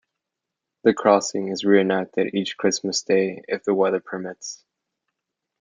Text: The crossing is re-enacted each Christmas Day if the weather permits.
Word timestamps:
The 0.83 0.95
crossing 0.95 1.49
is 1.49 1.63
re-enacted 1.63 2.33
each 2.33 2.57
Christmas 2.57 3.03
Day 3.03 3.43
if 3.47 3.63
the 3.65 3.75
weather 3.75 3.99
permits. 3.99 4.65